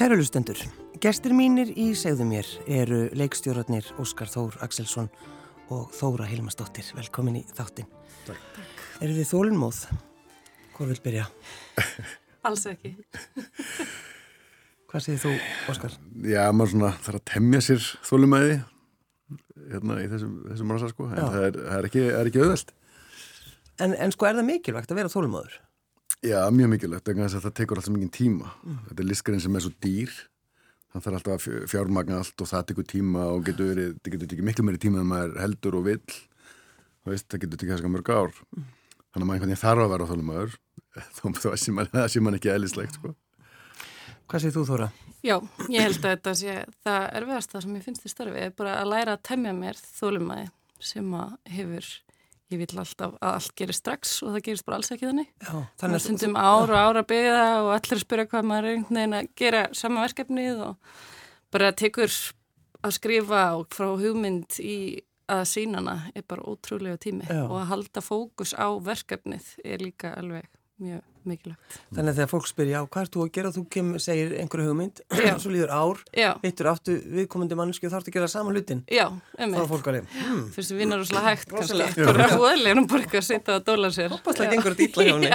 [0.00, 0.56] Kæru lustendur,
[1.04, 5.10] gestir mínir í segðu mér eru leikstjórnarnir Óskar Þór Axelsson
[5.68, 6.86] og Þóra Hilmasdóttir.
[6.96, 7.84] Velkomin í þáttin.
[8.24, 8.46] Takk.
[8.56, 8.80] Takk.
[9.04, 9.82] Eru þið þólinnmóð?
[10.78, 11.26] Hvor vil byrja?
[12.48, 12.94] Alls ekki.
[14.88, 15.36] Hvað segir þú,
[15.74, 16.00] Óskar?
[16.24, 18.58] Já, maður svona þarf að temja sér þólumæði
[19.74, 22.78] hérna í þessum, þessum rannsar sko, en það er, það er ekki, ekki auðvelt.
[23.76, 25.60] En, en sko er það mikilvægt að vera þólinnmóður?
[26.20, 28.50] Já, mjög mikilvægt, en það tekur alltaf mikið tíma.
[28.64, 28.80] Mm.
[28.88, 30.16] Þetta er listgarinn sem er svo dýr,
[30.92, 34.32] það þarf alltaf að fjármagna allt og það tekur tíma og getur verið, það getur
[34.34, 36.18] tekið miklu meiri tíma en maður heldur og vill.
[37.08, 38.36] Veist, það getur tekið þess að mörg ár.
[38.52, 38.68] Mm.
[39.00, 40.58] Þannig að maður einhvern veginn þarf að vera þólumæður,
[41.16, 43.14] þá sé maður ekki eðlislegt sko.
[44.30, 44.86] Hvað segir þú Þóra?
[45.26, 45.34] Já,
[45.68, 46.52] ég held að þetta sé
[46.84, 49.80] það erfiðast það sem ég finnst í starfi er bara að læra að temja mér
[49.98, 50.44] þólumæði
[50.90, 51.88] sem að hefur,
[52.50, 55.30] ég vil alltaf að allt gerir strax og það gerist bara alls ekki þannig.
[55.44, 59.00] Já, þannig að stundum ára og ára byggja og allir spyrja hvað maður er einhvern
[59.00, 60.98] veginn að gera sama verkefnið og
[61.54, 62.10] bara tekur
[62.80, 64.76] að skrifa frá hugmynd í
[65.30, 67.44] að sínana er bara ótrúlega tími Já.
[67.46, 70.48] og að halda fókus á verkefnið er líka alveg
[70.82, 71.78] mjög mikilvægt.
[71.94, 74.66] Þannig að þegar fólk spyrja á hvað er þú að gera, þú kemur, segir einhverju
[74.70, 75.02] hugmynd,
[75.42, 75.96] svo líður ár,
[76.44, 78.80] vittur áttu viðkomandi mannsku og þarfst að gera saman hlutin.
[78.90, 79.06] Já,
[79.38, 79.58] emitt.
[79.58, 80.44] Þá fólk alveg, hmm.
[80.54, 83.66] Fyrstu vinnar og slá hægt kannski, bara hóðilegur og bara ekki að setja það að
[83.70, 84.08] dóla sér.
[84.14, 85.32] Hoppaslega gengur þetta ítla hjá henni.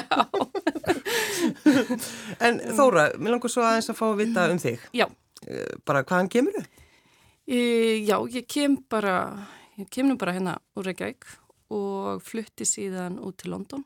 [2.47, 4.89] en Þóra, mér langar svo aðeins að fá að vita um þig.
[4.95, 5.07] Já.
[5.45, 6.65] Eh, bara hvaðan kemur þau?
[7.45, 9.45] Já, ég kem bara,
[9.77, 11.27] ég kem nú bara hérna úr Reykjavík
[11.75, 13.83] og flutti síðan út til London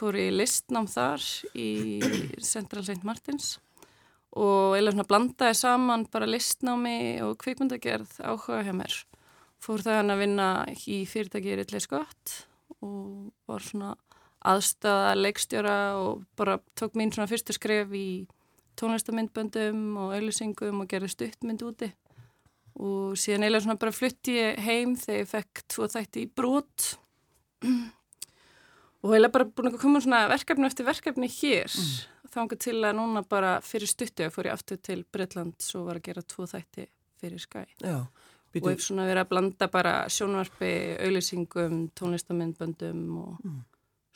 [0.00, 1.70] fór í listnám þar í
[2.40, 3.02] Central St.
[3.04, 3.58] Martins
[4.30, 8.94] og eða svona blandaði saman bara listnámi og kvikmyndagerð áhuga hjá mér.
[9.60, 10.50] Fór það hann að vinna
[10.88, 12.36] í fyrirtæki Ridley Scott
[12.80, 13.94] og var svona
[14.40, 18.24] aðstöða leikstjóra og bara tók mín svona fyrstu skref í
[18.80, 21.90] tónlistamindböndum og auðlýsingum og gerði stuttmynd úti
[22.80, 26.92] og síðan eiginlega svona bara flutti ég heim þegar ég fekk tvo þætti í brot
[27.66, 27.99] og
[29.08, 32.26] heila bara búin að koma svona verkefni eftir verkefni hér mm.
[32.32, 36.00] þá engar til að núna bara fyrir stuttu fór ég aftur til Breitland svo var
[36.00, 36.86] að gera tvo þætti
[37.20, 43.58] fyrir skæ Já, og hef svona verið að blanda bara sjónvarpi, auðlýsingum tónlistamindböndum og mm.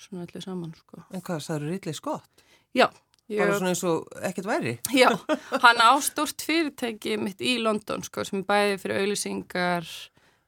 [0.06, 1.04] svona allir saman sko.
[1.14, 2.46] En hvað, það eru rítlega skott?
[2.74, 2.88] Já
[3.32, 3.40] Ég...
[3.40, 4.72] Bara svona eins og ekkert væri?
[4.92, 5.08] Já,
[5.64, 9.88] hann á stort fyrirtæki mitt í London sko sem bæði fyrir auðlýsingar,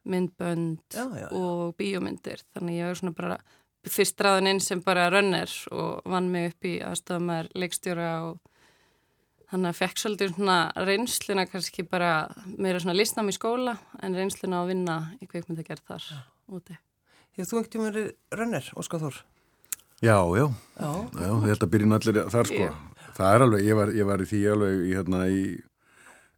[0.05, 1.29] myndbönd já, já, já.
[1.33, 3.39] og bíómyndir þannig ég er svona bara
[3.91, 8.41] fyrst ræðan inn sem bara rönner og vann mig upp í aðstofamær leikstjóra og
[9.53, 10.59] hann fekk svolítið svona
[10.89, 12.27] reynsluna kannski bara
[12.57, 16.21] meira svona listnám í skóla en reynsluna að vinna í kveikmyndagerð þar ja.
[16.59, 16.79] úti.
[17.37, 18.11] Hefur þú ekkert verið
[18.41, 19.21] rönner, Óskar Þór?
[20.03, 23.13] Já, já, já, já ég held að byrja allir þar sko, já.
[23.17, 25.45] það er alveg, ég var, ég var í því alveg í, hérna, í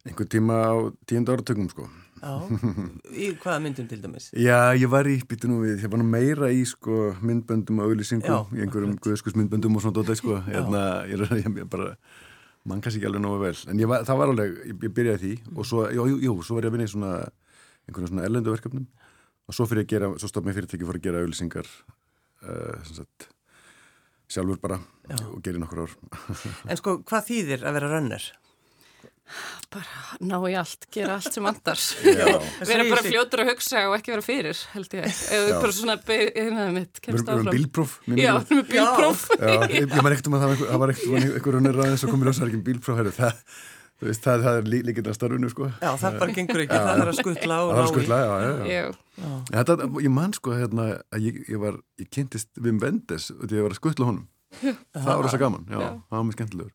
[0.07, 0.75] einhver tíma á
[1.09, 4.29] tíund áratökum sko Já, í hvaða myndum til dæmis?
[4.37, 7.91] Já, ég var í, býtu nú við, ég var nú meira í sko myndböndum og
[7.91, 11.93] auðlýsingum, í einhverjum guðskus myndböndum og svona dóta, sko, hérna, ég er ég, bara,
[12.69, 15.33] mann kannski ekki alveg náðu vel, en var, það var alveg, ég, ég byrjaði því
[15.39, 15.57] mm.
[15.57, 17.15] og svo, jú, jú, jú, svo var ég að vinna í svona,
[17.87, 18.87] einhvern svona erlendu verkefnum
[19.49, 21.69] og svo fyrir að gera, svo stopp mér fyrirtæki fyrir að gera auðlýsingar,
[22.45, 23.29] uh, sem sagt,
[24.29, 24.77] sjálfur bara
[25.09, 25.17] Já.
[25.25, 25.95] og gera nokkur ár.
[26.69, 28.27] en sko, hvað þýðir að vera rönner?
[29.69, 31.79] Bara ná í allt, gera allt sem andar
[32.65, 36.77] vera bara fljótur að hugsa og ekki vera fyrir held ég, eða bara svona einhverjum
[36.79, 37.51] mitt, kemst áfram.
[37.53, 39.25] bílpróf já, með bílpróf.
[39.39, 43.03] Ég var ekkert um að það var eitthvað raunir aðeins og komið ljósar ekki bílpróf
[43.19, 43.43] það,
[44.01, 45.69] veist, það, það er líkinn að starfinu sko.
[45.75, 48.51] já, það bara gengur ekki, það er að skuttla það er að skuttla, já, já,
[48.73, 49.31] já.
[49.53, 53.65] Þetta, ég man sko hérna að ég, ég var, ég kynntist Vim Vendes og ég
[53.65, 54.27] var að skuttla honum.
[54.59, 56.71] Það var þess að gaman, já, það var mjög skemmtilegur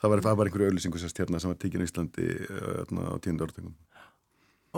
[0.00, 3.46] það var, var einhverju auðlýsingu sérst hérna sem var tekinn í Íslandi hérna, á tíundu
[3.46, 3.74] orðtöngum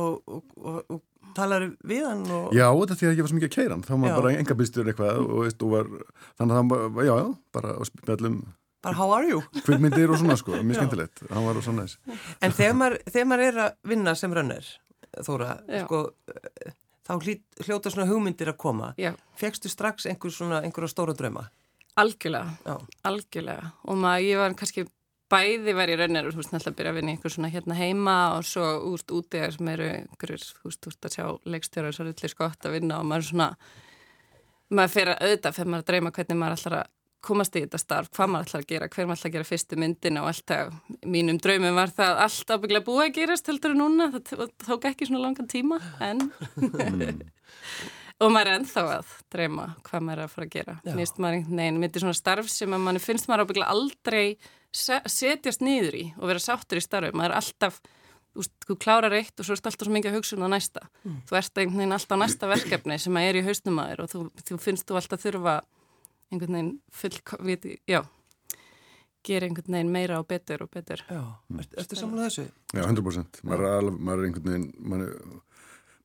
[0.00, 2.24] og, og, og, og talar við hann?
[2.56, 4.58] Já, þetta því að ég var svo mikið að keira hann þá var bara enga
[4.58, 5.94] bystur eitthvað og var,
[6.40, 7.26] þannig að hann var, já, já,
[7.56, 8.38] bara á spjallum
[8.82, 9.42] bara how are you?
[9.66, 11.98] Kvikmyndir og svona sko, mjög skemmtilegt hann var svona þess
[12.42, 14.70] En þegar maður, þegar maður er að vinna sem rönner
[15.12, 15.84] Þóra, já.
[15.84, 16.06] sko
[17.04, 17.12] þá
[17.66, 18.94] hljóta svona hugmyndir að koma
[19.38, 21.50] Fegstu strax einhver svona, einhverja stóra drauma?
[22.00, 22.76] Algjörlega, já.
[23.04, 24.86] algjörlega og maður, ég var kannski
[25.32, 28.16] bæði var ég raunir og þú veist náttúrulega byrja að vinna einhver svona hérna heima
[28.36, 31.24] og svo úrst úti þar sem eru einhverjur, þú veist, úrst að sjá
[31.54, 33.48] leikstjóra og svo þetta skott að vinna og maður svona
[34.72, 36.90] maður fyrir að auðvitað fyrir maður að dreyma hvernig maður ætlar að
[37.22, 39.78] komast í þetta starf, hvað maður ætlar að gera hver maður ætlar að gera fyrstu
[39.78, 40.72] myndin og alltaf
[41.06, 45.06] mínum draumum var það allt ábygglega búið að gerast heldur en núna, það tók ekki
[45.06, 46.24] svona langan tíma en
[48.22, 50.74] og maður er ennþá að dreyma hvað maður er að fara að gera.
[50.86, 54.26] Finnst maður einhvern veginn, mitt er svona starf sem að mann finnst maður ábygglega aldrei
[54.72, 57.12] setjast niður í og vera sáttur í starfi.
[57.16, 57.80] Maður er alltaf,
[58.32, 60.86] þú, þú klárar eitt og svo erst alltaf svo mikið að hugsa um það næsta.
[61.02, 61.20] Mm.
[61.28, 64.58] þú ert einhvern veginn alltaf næsta verkefni sem er í hausnum aður og þú, þú
[64.62, 65.60] finnst þú alltaf þurfa
[66.32, 68.02] einhvern veginn full, já
[69.22, 71.02] gera einhvern veginn meira og betur og betur.
[71.06, 71.22] Já,
[71.78, 72.44] ertu saman að þessu?
[72.74, 75.40] Já, 100% maður er, maður er einhvern veginn maður er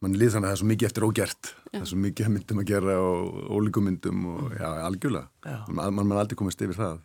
[0.03, 1.51] mann líð þannig að það er svo mikið eftir ógert.
[1.57, 1.71] Já.
[1.71, 5.55] það er svo mikið myndum að gera og ólíkumyndum og já, algjörlega.
[5.73, 6.99] Mann mann aldrei komast yfir það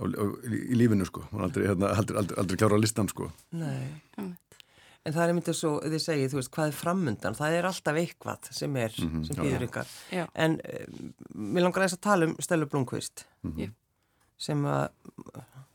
[0.00, 3.28] í, í lífinu sko mann aldrei, hérna, aldrei, aldrei, aldrei klára listan sko
[3.58, 7.70] Nei, en það er myndið svo þið segið, þú veist, hvað er framundan það er
[7.70, 9.96] alltaf eitthvað sem er mm -hmm, sem býður ykkar,
[10.34, 13.74] en um, mér langar að þess að tala um Stella Blomqvist mm -hmm.
[14.38, 14.88] sem að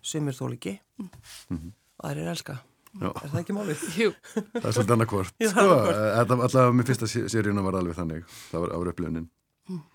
[0.01, 1.09] sumir þóliki mm
[1.49, 1.71] -hmm.
[1.97, 2.59] og það er elska
[2.97, 3.09] Já.
[3.11, 3.81] Er það ekki málið?
[4.01, 4.13] Jú.
[4.33, 5.33] Það er svolítið annarkvort.
[5.51, 5.65] Sko,
[6.21, 8.23] allavega með fyrsta seríuna var alveg þannig.
[8.51, 9.27] Það var ára upplifunin.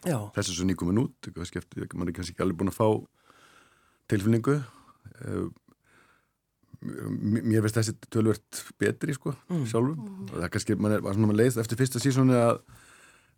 [0.05, 0.19] Já.
[0.37, 1.31] Þessi er svo nýguminn út.
[1.49, 2.89] Skefti, man er kannski ekki alveg búin að fá
[4.13, 4.61] tilfinningu.
[5.23, 5.43] Eh,
[6.83, 9.67] mér veist þessi tölvört betri sko, mm.
[9.71, 9.99] sjálfum.
[9.99, 10.31] Mm.
[10.33, 12.57] Það er kannski, man er svona leið eftir fyrsta sísónu að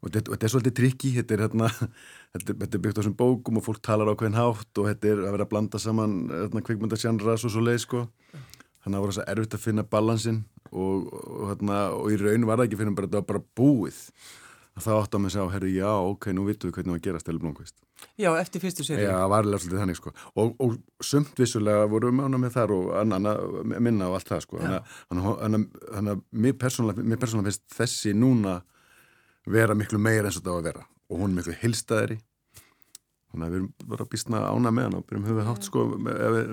[0.05, 1.69] og þetta, þetta er svolítið trikki, þetta er, hérna,
[2.35, 5.11] þetta, þetta er byggt á þessum bókum og fólk talar á hvern hátt og þetta
[5.11, 8.03] er að vera að blanda saman hérna, kvikmyndasjanras og svo leið sko
[8.85, 10.41] þannig að það voru þess að erfitt að finna balansinn
[10.71, 14.03] og, og, hérna, og í raun var það ekki fyrir bara þetta var bara búið
[14.75, 17.01] að það átt að maður segja, herru, já, ok, nú vitum við hvernig það var
[17.01, 17.77] að gera Stella Blomqvist.
[18.21, 19.07] Já, eftir fyrstu séri.
[19.07, 20.15] Já, varlega svolítið þannig, sko.
[20.41, 23.35] Og, og sumt vissulega voru við mána með þar og anna
[23.79, 24.63] minna og allt það, sko.
[25.11, 28.61] Þannig að mér persónulega finnst þessi núna
[29.51, 32.17] vera miklu meira eins og það á að vera og hún er miklu hilstaðri
[33.35, 35.85] þannig að við erum bara býstna ána með hann og byrjum höfuð hátt, sko,
[36.15, 36.51] ef við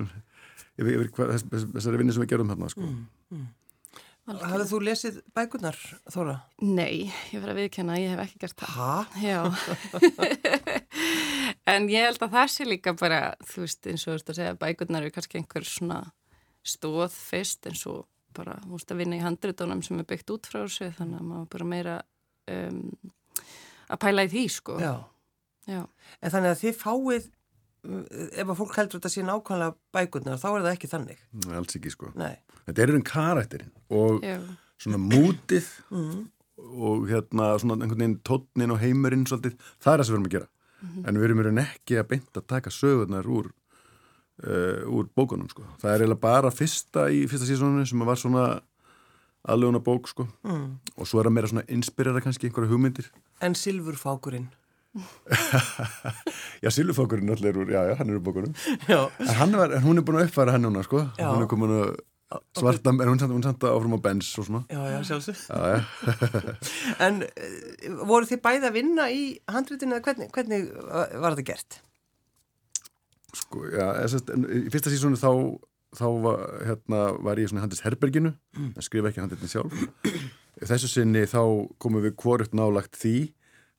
[0.81, 2.85] yfir, yfir þess, þessari vinni sem við gerum hérna sko.
[2.87, 3.01] mm,
[3.35, 3.49] mm.
[4.31, 5.77] Hafðu þú lesið bækunar,
[6.13, 6.37] Þóra?
[6.61, 8.91] Nei, ég verði að viðkjanna, ég hef ekki gert það Hæ?
[9.25, 9.39] Já
[11.69, 14.39] En ég held að það sé líka bara þú veist, eins og þú veist að
[14.39, 15.99] segja bækunar eru kannski einhver svona
[16.65, 18.05] stóð fyrst eins og
[18.35, 21.27] bara, þú veist að vinna í handritónum sem er byggt út frá þessu þannig að
[21.27, 21.97] maður bara meira
[22.49, 22.81] um,
[23.91, 24.93] að pæla í því sko Já.
[25.69, 27.29] Já En þannig að þið fáið
[27.81, 31.77] ef að fólk heldur þetta sé nákvæmlega bækurnar þá er það ekki þannig Nei, alls
[31.79, 32.35] ekki sko Nei.
[32.67, 34.37] þetta er einhvern karakterinn og Já.
[34.81, 36.19] svona mútið mm.
[36.77, 40.29] og hérna svona einhvern veginn tónnin og heimurinn svolítið, það er það sem við erum
[40.29, 40.49] að gera
[40.81, 41.07] mm -hmm.
[41.07, 43.51] en við erum veginn ekki að beinta að taka sögurnar úr
[44.47, 48.61] uh, úr bókunum sko, það er eiginlega bara fyrsta í fyrsta sísónu sem var svona
[49.43, 50.79] aðluguna bók sko mm.
[50.97, 53.11] og svo er það meira svona inspirera kannski einhverja hugmyndir
[53.41, 54.49] En Silfurfákurinn
[56.63, 58.53] já, Silufokkurinn allir já, já, hann er úr bókunum
[58.87, 61.29] en hann var, hún er búin að uppfæra hann núna, sko já.
[61.31, 61.95] hún er komin að
[62.57, 64.61] svarta en hún er að áfram á bens og svona?
[64.71, 65.35] Já, já, sjálfsög
[67.07, 71.81] En uh, voru þið bæði að vinna í handrétinu eða hvernig, hvernig var þetta gert?
[73.41, 75.31] Sko, já, þess, í fyrsta sísónu þá
[75.97, 78.73] þá var, hérna, var ég svona handist herberginu, mm.
[78.75, 79.75] en skrifa ekki handisni sjálf.
[80.61, 81.41] Þessu sinni þá
[81.81, 83.31] komum við hvort nálagt því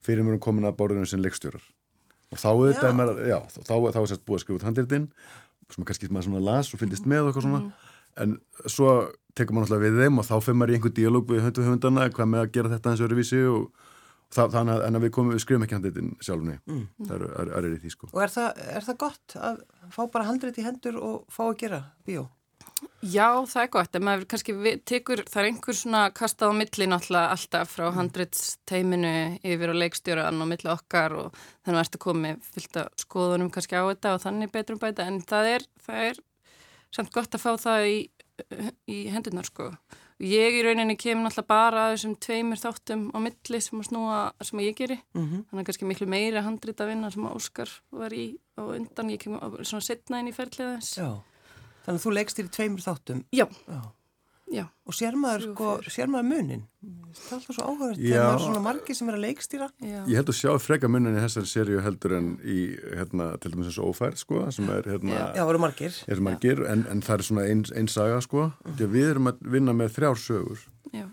[0.02, 1.62] fyrir um komin að borðinu sem leikstjórar.
[2.32, 5.08] Og þá auðvitað maður, já, þá er sérst búið að skrifa út handildinn
[5.72, 7.62] sem kannski maður svona las og fyllist með og eitthvað svona.
[7.62, 7.91] Mm.
[8.20, 8.96] En svo
[9.36, 12.10] tekur maður náttúrulega við þeim og þá fyrir maður í einhver díalóg við höndu höfundana
[12.12, 13.88] hvað með að gera þetta eins og öruvísi og
[14.32, 16.84] það, þannig að, að við, komum, við skrifum ekki handildinn sjálfni mm.
[17.08, 19.64] það er, er, er, er í því sko Og er það, það gott að
[19.96, 22.28] fá bara handrið í hendur og fá að gera bíó?
[23.02, 24.54] Já, það er gott, en maður kannski
[24.86, 27.96] tekur, það er einhver svona kastað á milli náttúrulega alltaf frá mm.
[27.98, 29.12] handreitsteiminu
[29.52, 33.78] yfir og leikstjóran og milli okkar og þannig að ertu komið fylgt að skoðunum kannski
[33.78, 36.22] á þetta og þannig betrum bæta, en það er, það er
[36.94, 37.98] samt gott að fá það í,
[38.90, 39.70] í hendunar sko.
[40.22, 44.18] Ég í rauninni kemur náttúrulega bara að þessum tveimur þáttum á milli sem að snúa
[44.44, 45.44] sem að ég geri, mm -hmm.
[45.48, 49.10] þannig að kannski miklu meira handreit að vinna sem að Óskar var í og undan,
[49.10, 50.94] ég kemur svona setna inn í ferðliðans.
[50.96, 51.10] Já.
[51.82, 53.24] Þannig að þú leggst þér í tveimur þáttum.
[53.32, 53.46] Já.
[53.66, 53.80] Já.
[54.52, 54.66] Já.
[54.84, 56.62] Og sér maður, sko, sér maður munin?
[57.12, 59.68] Það er alltaf svo áhugað þegar maður er svona margi sem er að leggstýra.
[59.86, 62.58] Ég held að sjá freka munin í þessari sériu heldur en í,
[62.98, 65.14] hérna, til dæmis þessu ófærd, sko, sem er, hérna...
[65.16, 65.96] Já, það margir.
[66.12, 68.50] Er margir, en, en það er svona einn ein saga, sko.
[68.66, 68.84] Mm.
[68.98, 70.68] Við erum að vinna með þrjár sögur.
[70.92, 71.08] Já.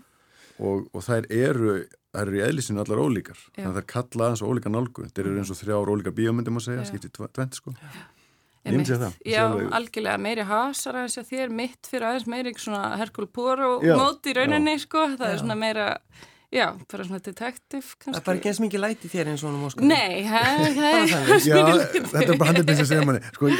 [0.60, 1.76] Og, og þær eru,
[2.12, 3.40] þær eru í eðlisinu allar ólíkar.
[3.40, 3.62] Já.
[3.62, 5.08] Þannig að það er kallað eins og ólíka nálgu.
[5.08, 7.76] Þetta eru eins og þrjár ólíka bíómyndum að segja, skiptið tvent, sko.
[7.80, 8.08] Já.
[8.60, 9.14] Það.
[9.24, 14.28] Já, algjörlega meiri hasar aðeins að þér mitt fyrir aðeins meiri svona Herkul Poro mót
[14.28, 14.82] í rauninni já.
[14.82, 15.32] sko, það já.
[15.32, 15.86] er svona meira
[16.52, 18.10] já, bara svona detektiv kannski.
[18.10, 19.88] Það er bara ekki eins mikið læti þér eins og hann móskar.
[19.88, 21.56] Nei, er Já,
[22.12, 23.50] þetta er bara handið þess að segja manni sko,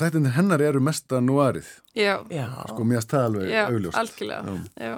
[0.00, 2.16] þetta hennar eru mesta núarið Já.
[2.72, 3.94] Sko, mér að það alveg augljóst.
[3.94, 4.94] Já, algjörlega, já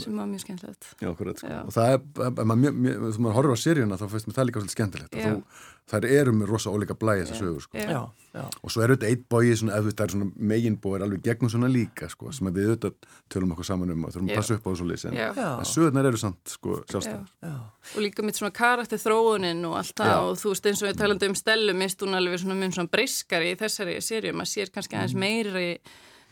[0.00, 0.90] sem var mjög skemmtilegt.
[1.00, 1.52] Já, akkurat, sko.
[1.60, 2.76] og það er, ef maður,
[3.18, 5.18] maður horfður á seríuna þá finnst mér það líka svolítið skemmtilegt.
[5.20, 7.76] Þú, þær eru með rosa ólíka blæði þessar sögur sko.
[7.76, 7.98] já,
[8.32, 8.44] já.
[8.64, 12.08] og svo er auðvitað eitt bóið ef það er svona meginbóið alveg gegnum svona líka
[12.12, 14.88] sko, sem við auðvitað tölum okkur saman um og þurfum að passa upp á þessu
[14.88, 20.00] lýs en, en sögurnar eru samt sko, og líka mitt svona karakter þróunin og allt
[20.00, 22.78] það og þú veist eins og við talandum um stelu mist hún alveg svona mjög
[22.78, 25.26] svona briskari í þessari sérium að sér kannski aðeins mm.
[25.28, 25.68] meiri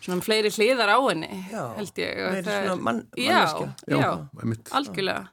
[0.03, 3.41] svona fleiri hliðar á henni já, held ég meiri svona mann, já,
[3.87, 4.11] já, já
[4.79, 5.25] algjörlega.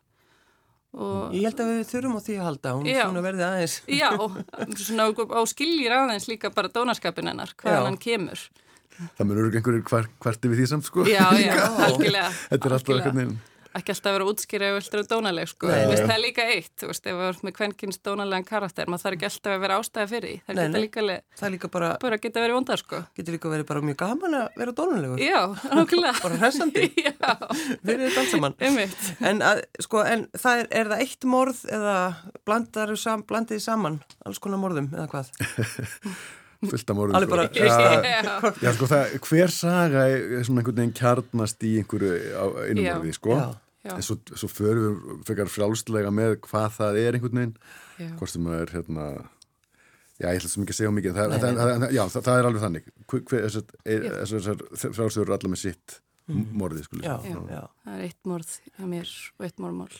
[0.89, 3.75] Og ég held að við þurfum á því að halda hún svona verði aðeins.
[3.93, 4.09] Já,
[4.81, 8.47] svona á skiljir aðeins líka bara dónaskapin hennar, hvaðan hann kemur.
[9.15, 9.85] Það munur einhverjir
[10.19, 11.05] hvarti við því samt sko.
[11.07, 11.53] Já, já,
[11.85, 13.38] algjörlega þetta er alltaf eitthvað nefn
[13.77, 16.45] ekki alltaf að vera útskýra ef viltur að dónaleg sko, þú veist það er líka
[16.49, 19.63] eitt þú veist, ef þú ert með kvenkins dónalegan karakter maður þarf ekki alltaf að
[19.65, 20.39] vera ástæði fyrir því.
[20.47, 21.03] Það geta líka,
[21.39, 23.01] það er líka bara, bara geta verið vondar sko.
[23.19, 25.21] Getur líka verið bara mjög gaman að vera dónalegur.
[25.21, 25.39] Já,
[25.77, 26.15] nákvæmlega.
[26.25, 26.88] Bara hressandi,
[27.85, 28.57] við erum þetta alls saman.
[29.29, 31.95] En, að, sko, en það er, er það eitt morð eða
[32.49, 33.25] blandiði sam,
[33.69, 35.33] saman alls konar morðum eða hvað
[36.67, 37.39] fullt af morðum sko.
[37.55, 38.35] ja,
[38.65, 42.13] já, sko, það, hver saga er svona einhvern veginn kjarnast í einhverju
[42.73, 43.37] innumorði sko.
[43.37, 43.45] Já,
[43.87, 43.93] já.
[43.95, 47.55] en svo, svo förum við frekar frálslega með hvað það er einhvern veginn.
[48.19, 49.07] Hvort sem það er hérna
[50.19, 51.19] já ég ætla svo mikið að segja mikið.
[51.19, 51.87] Það, nei, það.
[51.95, 52.91] Já, það er alveg þannig.
[53.31, 56.49] Þessar frálsögur er allar með sitt mm.
[56.59, 59.93] morði sko það er eitt morð hjá mér og eitt morðmál.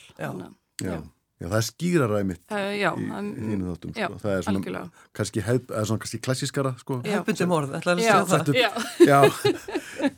[0.80, 1.00] Já
[1.40, 3.04] Já, það er skýraræði mitt uh, já, í,
[3.48, 4.18] hínu þáttum, já, sko.
[4.20, 5.04] Það er svona, algjörlega.
[5.16, 6.98] kannski, hef, svona kannski klassískara, sko.
[7.06, 8.44] Hefbundum orð, ætlaði að segja það.
[8.60, 8.70] Já,
[9.08, 9.18] já.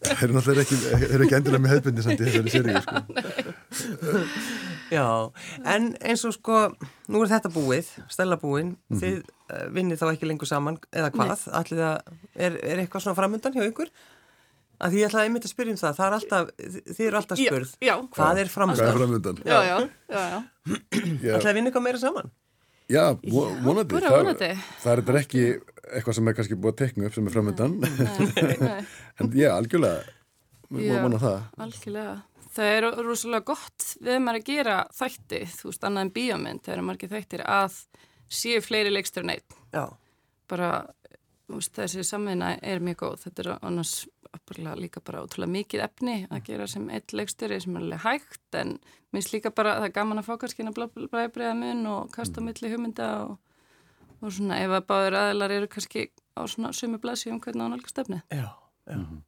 [0.02, 2.97] þeir eru náttúrulega ekki, eru ekki endilega með hefbundi samt í þessari sériu, sko.
[4.93, 5.07] Já,
[5.73, 6.57] en eins og sko,
[7.09, 9.00] nú er þetta búið, stella búin, mm -hmm.
[9.00, 11.47] þið uh, vinnir þá ekki lengur saman, eða hvað?
[11.61, 13.88] Allir það, er, er eitthvað svona framöndan hjá ykkur?
[14.82, 16.48] Að því ég ætlaði einmitt að spyrja um það, það er alltaf,
[16.92, 18.80] þið eru alltaf spurð, já, hvað er framöndan?
[18.82, 19.42] Hvað er framöndan?
[19.46, 19.76] Já, já,
[20.12, 20.38] já, já.
[21.36, 22.32] Ætlaði að vinna eitthvað meira saman?
[22.92, 25.44] Já, vonandi, já, það, það er ekki
[25.92, 27.78] eitthvað sem er kannski búið að tekna upp sem er framöndan,
[29.22, 30.02] en já, algjörlega,
[30.72, 31.38] að það.
[31.66, 32.14] Algjörlega,
[32.56, 36.74] það er rosalega gott við maður að gera þætti, þú veist, annað en bíómynd, það
[36.76, 37.78] eru margir þættir að
[38.32, 39.60] séu fleiri leikstur en einn.
[39.72, 39.84] Já.
[40.50, 40.72] Bara,
[41.52, 43.94] veist, þessi samveina er mjög góð, þetta er annars
[44.80, 46.44] líka bara ótrúlega mikið efni að mm.
[46.46, 48.78] gera sem eitt leikstjóri sem er alveg hægt en
[49.12, 52.46] minnst líka bara það er gaman að fá kannski að blæbreiða mun og kasta mm.
[52.46, 53.38] milli hugmynda og,
[54.20, 57.72] og svona ef að báður aðeinar eru kannski á svona sumi blæsi um hvernig á
[57.72, 58.48] nálgast efni Já,
[58.88, 59.22] já mm -hmm.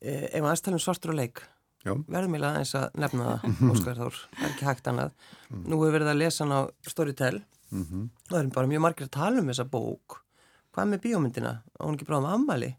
[0.00, 1.42] e, Ef maður aðstæðum svartur og leik
[1.84, 5.12] verðum ég aðeins að nefna það Óskar Þór, það er ekki hægt annað
[5.50, 5.64] mm.
[5.64, 8.04] Nú hefur verið að lesa hann á Storytel -hmm.
[8.04, 10.24] og það er bara mjög margir að tala um þessa bók
[10.70, 11.62] Hvað með bíómyndina?
[11.80, 12.76] Hún ekki bráðum ammali?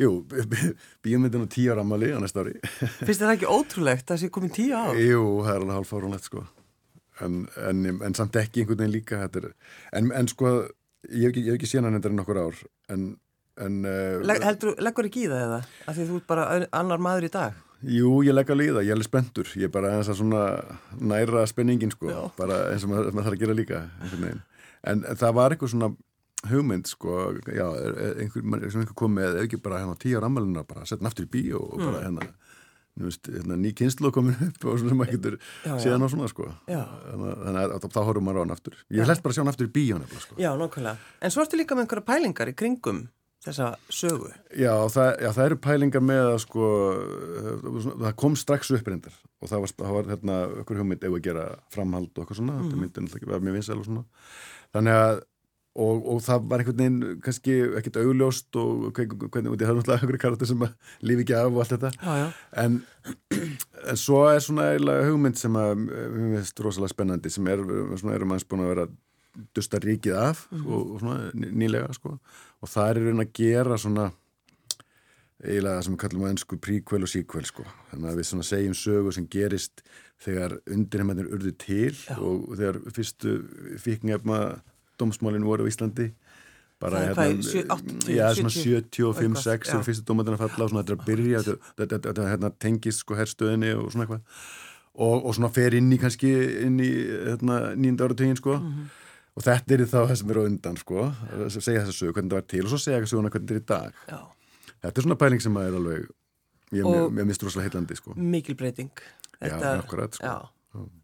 [0.00, 0.24] Jú,
[1.04, 2.56] bíómyndin á tíu ára ammali á næsta ári.
[3.06, 4.96] Fyrst er það ekki ótrúlegt að það sé komið tíu ár?
[4.98, 6.46] Jú, það er alveg hálf fárunlegt sko.
[7.22, 9.20] En, en, en samt ekki einhvern veginn líka.
[9.28, 9.52] Er,
[9.94, 10.54] en, en sko,
[11.06, 12.64] ég hef ekki, ekki síðan hann endur nokkur ár.
[12.90, 13.12] En...
[13.54, 15.60] Uh, Leg, heldur, leggur ekki í það eða?
[15.86, 17.60] Af því þú ert bara annar maður í dag?
[17.84, 18.86] Jú, ég legg alveg í það.
[18.88, 19.52] Ég er alveg spendur.
[19.60, 20.40] Ég er bara eins að svona
[20.98, 22.10] næra spenningin sko.
[22.10, 22.18] Já.
[22.40, 23.84] Bara eins og maður, maður þarf að gera líka.
[24.90, 25.92] En það var eitthvað svona
[26.50, 27.66] hugmynd sko, já,
[28.20, 31.32] einhver, einhver kom með ekki bara hérna tíu ára ammæluna bara setja hann aftur í
[31.32, 32.04] bíó og bara mm.
[32.04, 32.28] hérna,
[33.06, 36.48] veist, hérna ný kynslu komin upp og svona sem maður getur séðan á svona sko.
[36.68, 38.78] Þannig að, að þá horfum maður á hann aftur.
[38.94, 40.38] Ég hlæst bara að sjá hann aftur í nefnilega sko.
[40.40, 43.04] Já, nokkvæmlega, en svo ertu líka með einhverja pælingar í kringum
[43.44, 44.30] þessa sögu?
[44.56, 46.70] Já, það, já, það eru pælingar með að sko
[47.90, 49.20] það kom strax upp reyndar.
[49.42, 52.56] Og það var, það var hérna, okkur hugmynd ef að gera framhald og eitthvað svona,
[52.56, 52.64] mm.
[52.64, 54.04] þetta myndi náttúrulega ekki vera mjög vinsæl og svona.
[54.74, 55.22] Þannig að
[55.74, 60.20] Og, og það var einhvern veginn kannski ekkert augljóst og hvernig, það er náttúrulega einhverju
[60.22, 60.60] karakter sem
[61.02, 62.28] lífi ekki af og allt þetta já, já.
[62.62, 62.76] En,
[63.90, 67.64] en svo er svona eiginlega hugmynd sem að við veist rosalega spennandi sem er,
[67.98, 68.86] svona erum aðeins búin að vera
[69.58, 70.70] dusta ríkið af mm -hmm.
[70.70, 72.18] og, og svona nýlega sko
[72.60, 74.12] og það er raun að gera svona
[75.44, 78.74] eiginlega sem við kallum á ennsku príkvel og síkvel sko þannig að við svona segjum
[78.74, 79.82] sögu sem gerist
[80.24, 82.16] þegar undirheimennir urðu til já.
[82.18, 83.34] og þegar fyrstu
[83.82, 84.62] fíknefna
[85.00, 86.10] domsmálinn voru á Íslandi.
[86.82, 87.24] Bara hérna,
[88.10, 91.98] já, svona 75-6 er fyrstu dómatin að falla og svona þetta er að byrja þetta,
[92.06, 94.42] þetta hérna, tengist sko herrstöðinni og svona eitthvað.
[94.94, 96.32] Og, og svona fer inn í kannski
[96.66, 96.90] inn í
[97.30, 98.58] hérna, nýjunda áratögin sko.
[98.58, 98.90] Mm -hmm.
[99.34, 102.12] og þetta er þá það sem er á undan sko að segja þess að sögu
[102.12, 103.92] hvernig það var til og svo segja hvernig það er í dag.
[104.08, 104.20] Já.
[104.82, 106.02] þetta er svona pæling sem að er alveg
[106.72, 108.12] ég, mér, mér mistur rosalega heillandi sko.
[108.16, 108.90] mikil breyting.
[109.40, 110.26] Þetta, já, akkurat sko.
[110.26, 110.53] já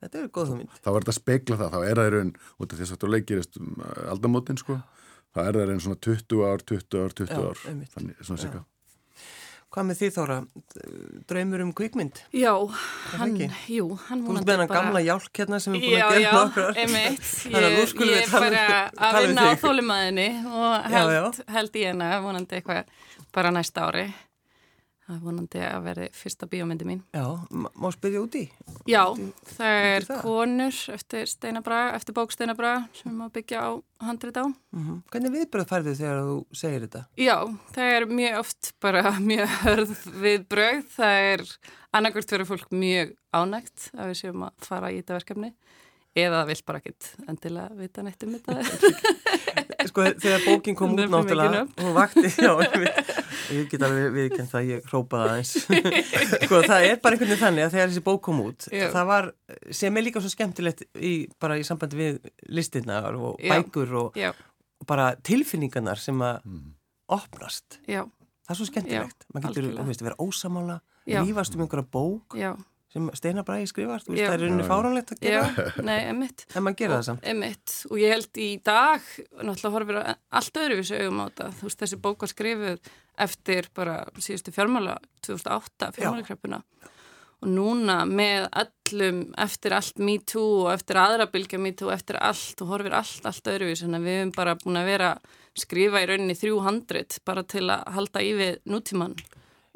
[0.01, 0.73] Þetta er góð hugmynd.
[0.81, 3.01] Þá er þetta að speikla það, þá er það í raun, út af þess að
[3.05, 3.71] þú leikirist um
[4.15, 4.81] aldamótin sko,
[5.35, 7.95] þá er það í raun svona 20 ár, 20 ár, 20 Já, ár, einmitt.
[7.97, 8.65] þannig svona sikka.
[9.71, 10.37] Hvað með því þóra?
[11.31, 12.17] Draumur um kvikmynd?
[12.35, 12.51] Já,
[13.13, 13.37] hann,
[13.71, 16.73] jú, hann Þú veist með hann gamla hjálk hérna sem er búin að gera nokkrar.
[16.75, 17.29] Já, já, emitt.
[17.47, 17.53] Ég,
[18.11, 21.45] ég er bara um- að um vinna á þólimaðinni og held, já, já.
[21.55, 22.91] held í hennar vonandi eitthvað
[23.31, 24.05] bara næsta ári.
[25.11, 26.99] Það er vonandi að verði fyrsta bíómyndi mín.
[27.11, 28.45] Já, má spyrja úti?
[28.87, 29.03] Já,
[29.57, 30.21] það er það?
[30.23, 33.71] konur eftir eftir bók Steinabraga sem má byggja á
[34.07, 34.47] handrit á.
[34.47, 35.01] Mm -hmm.
[35.11, 37.03] Hvernig viðbröð færðu þegar þú segir þetta?
[37.19, 37.39] Já,
[37.75, 40.87] það er mjög oft bara mjög hörð viðbröð.
[40.95, 41.43] Það er
[41.91, 45.55] annarkvært verið fólk mjög ánægt að við séum að fara í þetta verkefni
[46.19, 48.57] eða vill bara ekkit endilega vita neitt um þetta.
[49.91, 52.99] Sko þegar bókin kom út náttúrulega hún vakti, já, ég,
[53.55, 55.53] ég get alveg viðkend það, ég hrópaði aðeins.
[56.45, 58.87] Sko það er bara einhvern veginn þannig að þegar þessi bók kom út, já.
[58.93, 59.31] það var
[59.81, 64.89] sem er líka svo skemmtilegt í, bara í sambandi við listinnar og bækur og, og
[64.91, 66.67] bara tilfinningarnar sem að mm.
[67.17, 67.81] opnast.
[67.87, 68.03] Já.
[68.45, 72.37] það er svo skemmtilegt, maður getur veist, vera ósamála, lífast um einhverja bók.
[72.39, 72.53] Já
[72.91, 75.43] sem Steinar Bræði skrifar, þú veist það er unni fáránlegt að gera.
[75.55, 77.29] Já, nei, emitt en maður gera það samt.
[77.33, 80.01] emitt, og ég held í dag náttúrulega horfir
[80.41, 81.51] allt öðruvísu augum á þetta.
[81.59, 82.91] Þú veist þessi bók var skrifuð
[83.27, 86.63] eftir bara síðustu fjármála 2008 fjármálakreppuna.
[87.41, 92.19] Og núna með allum eftir allt Me Too og eftir aðra bylgja Me Too, eftir
[92.21, 95.15] allt og horfir allt, allt öðruvísu, en við hefum bara búin að vera
[95.57, 99.17] skrifa í rauninni 300 bara til að halda í við nútíman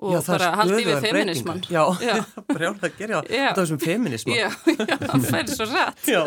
[0.05, 2.14] og já, bara haldi við feminismann Já, já.
[2.55, 4.49] brjálega að gera þetta sem feminismann Já,
[4.90, 6.21] já það fær svo rætt já.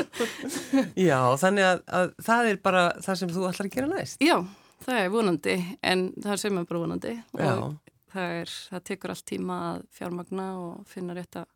[0.98, 4.24] já, þannig að, að það er bara það sem þú ætlar að gera næst.
[4.24, 4.38] Já,
[4.86, 5.58] það er vonandi
[5.94, 7.14] en það sem er bara vonandi.
[7.38, 7.78] Og
[8.14, 11.54] það, er, það tekur allt tíma að fjármagna og finna rétt að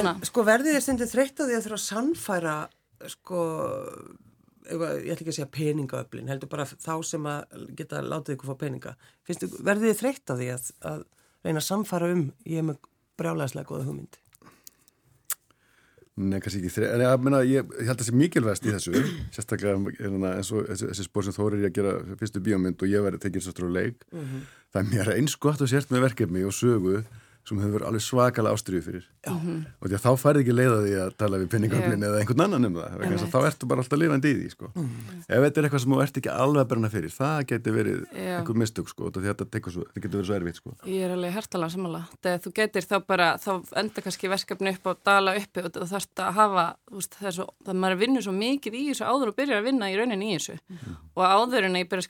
[0.00, 2.54] En sko verðið er stundið þreytt á því að þurfa að sannfæra
[3.12, 3.40] sko
[4.64, 8.60] ég ætla ekki að segja peningaöflin heldur bara þá sem að geta látið ykkur fá
[8.64, 8.96] peninga.
[9.26, 11.00] Finnstu, verður þið þreytt á því að, að
[11.44, 14.20] reyna að samfara um ég hef með brjálæðislega goða hugmynd?
[16.14, 19.04] Nei, kannski ekki þreytt en ég, ég, ég held að það sé mikilvægst í þessu
[19.34, 23.22] sérstaklega eins og þessi spór sem Þóri er að gera fyrstu bíómynd og ég verði
[23.24, 24.04] tekja svo stróð leik.
[24.12, 24.44] Mm -hmm.
[24.72, 27.02] það er mér eins gott og sért með verkefni og sögu
[27.44, 29.58] sem hefur alveg svakalega ástriðu fyrir mm -hmm.
[29.80, 32.08] og því að þá færði ekki leiða því að tala við pinningöflin yeah.
[32.08, 33.26] eða einhvern annan um það yeah.
[33.34, 34.66] þá ertu bara alltaf lifandi í því sko.
[34.74, 35.18] mm -hmm.
[35.28, 37.98] ef þetta er eitthvað sem þú ert ekki alveg að berna fyrir það getur verið
[38.12, 38.38] yeah.
[38.38, 40.70] einhver mistök sko, þetta getur verið svo erfitt sko.
[40.86, 44.86] Ég er alveg hertalega samanlega þegar þú getur þá bara, þá enda kannski verkefni upp
[44.86, 48.32] og dala uppi og þú þarfst að hafa veist, það svo, það maður vinnur svo
[48.32, 50.94] mikið í þessu áður og byrjar að vinna í rauninni í þessu mm -hmm.
[51.14, 52.04] og áður en ég byrja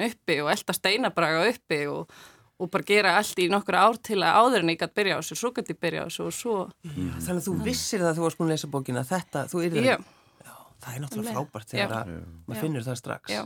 [0.00, 2.14] að uppi og eldast steinabraga uppi og,
[2.60, 5.20] og bara gera allt í nokkur ár til að áður en ég gæti byrja á
[5.20, 6.56] þessu, svo gæti ég byrja á þessu og svo.
[6.84, 9.62] Já, þannig að þú vissir það að þú varst búin að lesa bókina, þetta, þú
[9.64, 9.88] er það.
[9.88, 9.96] Já.
[10.40, 10.52] Já,
[10.84, 12.12] það er náttúrulega frábært þegar að
[12.46, 13.34] maður finnur það strax.
[13.34, 13.42] Já.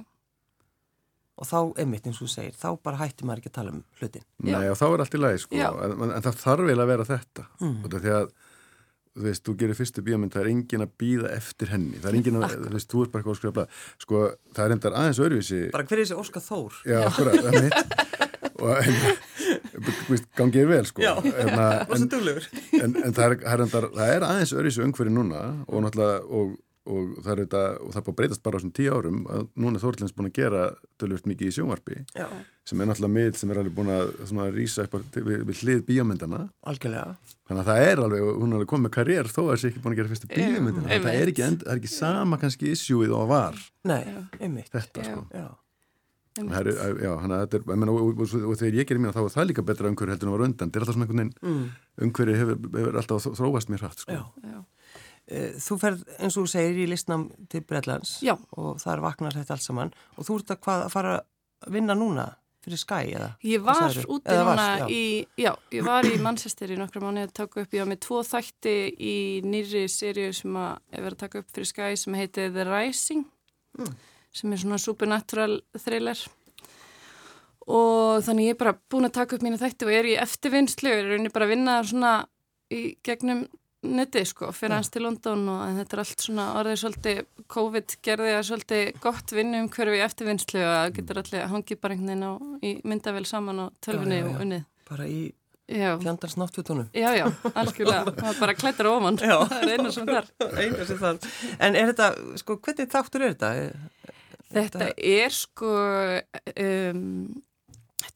[1.35, 3.81] Og þá, einmitt eins og þú segir, þá bara hættir maður ekki að tala um
[3.99, 4.27] hlutin.
[4.47, 7.07] Nei, og þá er allt í lagi, sko, en, en það þarf vel að vera
[7.09, 7.47] þetta.
[7.59, 7.81] Mm.
[7.91, 8.29] Því að
[9.15, 12.19] þú veist, þú gerir fyrstu bíómynd, það er engin að býða eftir henni, það er
[12.19, 14.23] engin að, þú veist, þú ert bara eitthvað að skrifa blað, sko,
[14.57, 15.61] það er endar aðeins öðruvísi.
[15.75, 16.81] Bara hver er þessi Óskar Þór?
[16.91, 18.05] Já, akkurat, það er mitt
[18.65, 21.05] og, en, gangið er vel, sko.
[21.05, 22.51] Já, hérna, og svo duglegur.
[22.81, 26.21] En, en það er, það er endar, það er aðeins öðruvísi umhverju núna og náttúrulega,
[26.35, 28.93] og og það er þetta, og það er búin að breytast bara á þessum tíu
[28.93, 30.65] árum að núna er Þórlins búin að gera
[31.01, 32.27] tölvört mikið í sjónvarpi Já.
[32.69, 34.13] sem er náttúrulega mið sem er alveg búin að,
[34.45, 37.17] að rýsa upp við, við hlið bíómyndana Algjörlega.
[37.49, 39.73] Þannig að það er alveg, hún er alveg komið með karriér þó að það sé
[39.73, 42.73] ekki búin að gera fyrstu bíómyndana það er ekki, end, það er ekki sama kannski
[42.77, 43.61] issue og var.
[43.89, 44.03] Nei,
[44.41, 44.73] einmitt.
[44.75, 45.53] Þetta sko.
[46.35, 46.67] Er,
[46.99, 49.45] já, hana, er, menna, og, og, og, og þegar ég gerir mér þá er það
[49.53, 50.71] líka betra umhverju heldur en það var undan.
[50.73, 51.69] Þetta er alltaf svona einhvern veginn mm.
[52.09, 54.17] umhverju hefur, hefur alltaf þróast mér hratt sko.
[55.29, 55.41] Já, já.
[55.41, 58.35] Eh, þú ferð eins og þú segir í listnam til Breitlands Já.
[58.61, 61.15] og þar vaknar þetta alls saman og þú ert að, hvað, að fara
[61.65, 62.27] að vinna núna
[62.65, 63.31] fyrir Sky eða?
[63.45, 67.65] Ég var úti núna í, já, ég var í Manchester í nokkra mánu að taka
[67.65, 69.17] upp, ég var með tvo þætti í
[69.49, 73.27] nýri sériu sem að ég verið að taka upp fyrir Sky sem heiti The Rising
[73.81, 73.97] mm.
[74.29, 76.21] sem er svona supernatural thriller
[77.65, 80.97] og þannig ég er bara búin að taka upp mínu þætti og er í eftirvinnslu
[81.01, 82.17] og er bara að vinna svona
[82.69, 83.47] í gegnum
[83.85, 87.23] netti sko, fyrir hans til London og þetta er allt svona orðið svolítið
[87.55, 92.27] COVID gerði að svolítið gott vinnum hverfi eftirvinnslu og það getur allir hangið bara einhvern
[92.27, 94.69] veginn í myndavel saman á tölfunni og unnið.
[94.91, 95.23] Bara í
[95.69, 96.91] fjandars náttúrtunum.
[96.93, 100.29] Já, já, algjörlega það bara klættar ofan, það er eina sem þar.
[100.61, 101.33] Eina sem þar.
[101.59, 102.11] En er þetta,
[102.43, 104.13] sko, hvernig þáttur er þetta?
[104.55, 107.54] Þetta er sko um, Þetta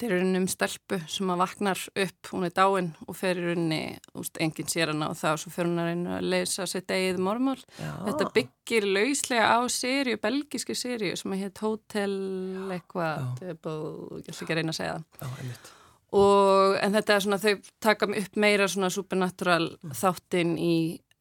[0.06, 3.80] er rauninni um stelpu sem að vaknar upp, hún er dáin og fer rauninni,
[4.18, 7.18] úst, enginn sér hana og þá svo fer hún að reyna að leysa sitt eigið
[7.24, 7.58] mormál.
[7.78, 7.90] Já.
[8.06, 12.14] Þetta byggir lauslega á sériu, belgíski sériu sem heit Hotel
[12.76, 15.10] eitthvað, ég ætla ekki að reyna að segja það.
[15.18, 15.74] Já, einmitt.
[16.18, 19.96] Og, en þetta er svona, þau taka upp meira svona supernatural mm.
[19.98, 20.76] þáttinn í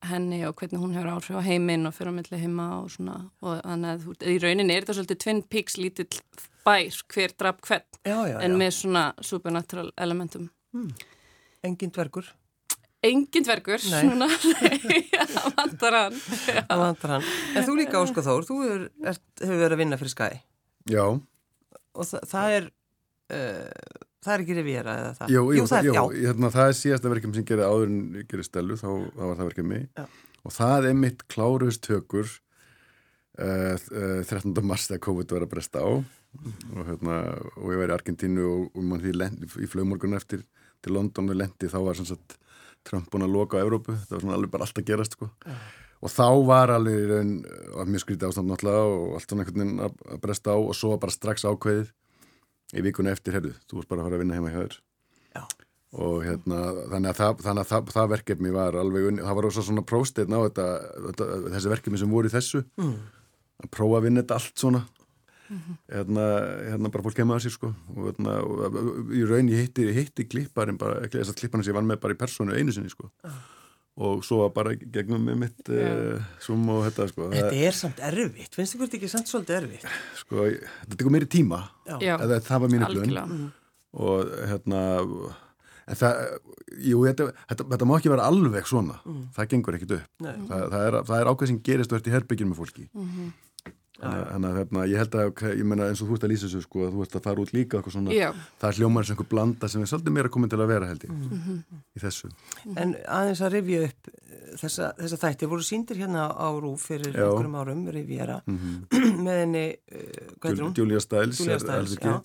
[0.05, 3.17] henni og hvernig hún hefur áhrif á heiminn og fyrir að myndla heima og svona
[3.41, 6.19] og þannig að þú, í rauninni er þetta svolítið Twin Peaks lítill
[6.67, 8.59] bær hver draf hvern já, já, en já.
[8.61, 10.49] með svona supernatural elementum.
[10.75, 10.91] Hmm.
[11.65, 12.29] Engin dvergur?
[13.07, 16.19] Engin dvergur svona það vantar hann.
[16.69, 17.31] Það vantar hann.
[17.55, 18.87] En þú líka Óskar Þór, þú hefur,
[19.41, 20.41] hefur verið að vinna fyrir Sky.
[20.91, 21.05] Já.
[21.97, 22.69] Og það, það er
[23.37, 25.33] uh, það er ekki revíra eða það?
[25.33, 28.47] Jú, jú, jú það, jú, hérna, það er síðasta verkefum sem gerði áður en gerði
[28.47, 29.87] stelu, þá, þá var það verkefum mig
[30.47, 32.29] og það er mitt kláruðstökur
[33.41, 34.53] uh, uh, 13.
[34.63, 35.89] mars þegar COVID var að bresta á.
[36.37, 37.15] Og, hérna,
[37.57, 40.43] og ég var í Argentínu og, og mann því lendi, í flögmorgun eftir
[40.83, 42.37] til London og lendi þá var sagt,
[42.87, 45.29] Trump búin að loka á Európu það var svona alveg bara allt að gerast sko.
[45.97, 47.31] og þá var alveg raun,
[47.89, 51.15] mjög skrítið ástand náttúrulega og allt svona einhvern veginn að bresta á og svo bara
[51.15, 51.89] strax ákveðið
[52.75, 54.81] í vikuna eftir, herru, þú varst bara að fara að vinna heima hjá þér
[55.95, 56.57] og hérna,
[56.91, 60.35] þannig að, það, þannig að það, það verkefni var alveg, það var ósað svona prósteinn
[60.35, 60.65] á þetta,
[61.05, 62.93] þetta, þessi verkefni sem voru í þessu mm.
[63.63, 65.77] að prófa að vinna þetta allt svona mm -hmm.
[65.95, 66.25] hérna,
[66.67, 70.27] hérna bara fólk kemur að sér sko og hérna, og, í raun ég hitti, hitti
[70.27, 72.91] klipparinn bara, ekki þess að klipparinn sem ég vann með bara í personu einu sinni
[72.91, 73.39] sko uh.
[73.97, 76.17] Og svo bara gegnum með mitt yeah.
[76.19, 77.29] uh, sum og þetta sko.
[77.33, 79.87] Þetta er samt erfitt, finnst þið hvort ekki samt svolítið erfitt?
[80.19, 81.63] Sko, þetta tekur meiri tíma.
[81.97, 83.49] Eða það var mínu blun mm.
[84.05, 84.83] og hérna
[85.87, 86.21] en það,
[86.83, 89.25] jú, þetta, þetta, þetta má ekki vera alveg svona, mm.
[89.37, 90.07] það gengur ekkit upp.
[90.21, 92.87] Það, það er, er ákveð sem gerist og ert í herbyggin með fólki.
[92.91, 93.35] Mm -hmm.
[93.97, 96.59] Þannig að hérna, ég held að, ég menna eins og þú ert að lýsa þessu
[96.61, 98.27] sko, að þú ert að fara út líka eitthvað svona, Já.
[98.61, 101.05] það er hljómar sem einhver blanda sem er svolítið meira komin til að vera held
[101.07, 101.79] ég mm -hmm.
[101.97, 102.29] í þessu.
[102.77, 104.11] En aðeins að rifja upp
[104.61, 107.25] þessa, þessa þætti, voru síndir hérna á Rúf fyrir Já.
[107.25, 109.17] einhverjum árum, rifjera, mm -hmm.
[109.25, 110.73] með henni, uh, hvað er hún?
[110.77, 112.21] Julia Stiles, Julia Stiles, já.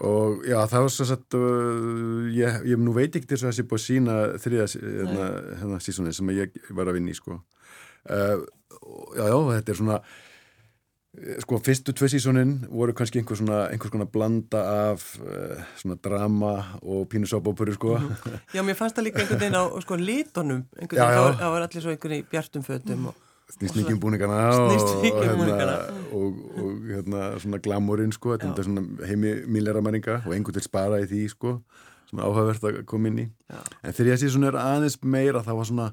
[0.00, 3.56] Og já, það var svo að uh, ég, ég nú veit ekki þess að það
[3.56, 7.38] sé búið að sína þriða hérna, hérna sísonið sem ég var að vinna í sko.
[8.10, 8.42] Uh,
[9.14, 10.33] já, já, þetta er svona Eh,
[11.42, 16.54] sko fyrstu tvei sísónin voru kannski einhvers svona einhvers konar blanda af uh, svona drama
[16.82, 17.96] og pínusóbópuru sko.
[17.96, 18.38] -hmm.
[18.54, 21.82] Já, mér fannst það líka einhvern veginn á sko lítonum einhvern veginn, það var allir
[21.82, 23.14] svo einhvern veginn í bjartum fötum og
[23.52, 25.76] Snýstingin búningana og, og, hérna,
[26.12, 30.64] og, og hérna svona glamurinn sko, þetta er svona heimi millera manninga og einhvern veginn
[30.64, 31.60] spara í því sko,
[32.08, 33.26] svona áhugavert að koma inn í.
[33.52, 33.60] Já.
[33.84, 35.92] en þegar ég sé svona er aðeins meira það var svona